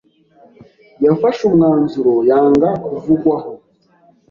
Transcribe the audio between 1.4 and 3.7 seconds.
umwanzuro yanga kuvugwaho.